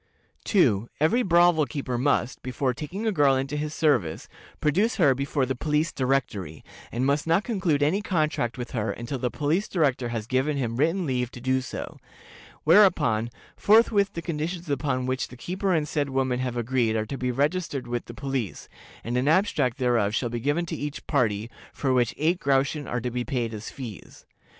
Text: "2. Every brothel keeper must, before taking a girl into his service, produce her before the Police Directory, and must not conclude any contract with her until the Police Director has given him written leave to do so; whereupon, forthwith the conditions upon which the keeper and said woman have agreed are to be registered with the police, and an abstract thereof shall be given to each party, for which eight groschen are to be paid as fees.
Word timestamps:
"2. 0.45 0.89
Every 0.99 1.21
brothel 1.21 1.67
keeper 1.67 1.95
must, 1.95 2.41
before 2.41 2.73
taking 2.73 3.05
a 3.05 3.11
girl 3.11 3.35
into 3.35 3.55
his 3.55 3.71
service, 3.71 4.27
produce 4.59 4.95
her 4.95 5.13
before 5.13 5.45
the 5.45 5.53
Police 5.53 5.91
Directory, 5.91 6.63
and 6.91 7.05
must 7.05 7.27
not 7.27 7.43
conclude 7.43 7.83
any 7.83 8.01
contract 8.01 8.57
with 8.57 8.71
her 8.71 8.91
until 8.91 9.19
the 9.19 9.29
Police 9.29 9.67
Director 9.67 10.09
has 10.09 10.25
given 10.25 10.57
him 10.57 10.77
written 10.77 11.05
leave 11.05 11.29
to 11.29 11.39
do 11.39 11.61
so; 11.61 11.99
whereupon, 12.63 13.29
forthwith 13.55 14.13
the 14.13 14.23
conditions 14.23 14.67
upon 14.71 15.05
which 15.05 15.27
the 15.27 15.37
keeper 15.37 15.71
and 15.71 15.87
said 15.87 16.09
woman 16.09 16.39
have 16.39 16.57
agreed 16.57 16.95
are 16.95 17.05
to 17.05 17.15
be 17.19 17.29
registered 17.29 17.85
with 17.85 18.05
the 18.05 18.15
police, 18.15 18.67
and 19.03 19.17
an 19.17 19.27
abstract 19.27 19.77
thereof 19.77 20.15
shall 20.15 20.29
be 20.29 20.39
given 20.39 20.65
to 20.65 20.75
each 20.75 21.05
party, 21.05 21.47
for 21.71 21.93
which 21.93 22.15
eight 22.17 22.39
groschen 22.39 22.87
are 22.87 23.01
to 23.01 23.11
be 23.11 23.23
paid 23.23 23.53
as 23.53 23.69
fees. 23.69 24.25